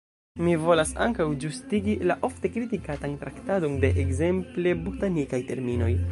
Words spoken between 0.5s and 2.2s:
volas ankaŭ ĝustigi la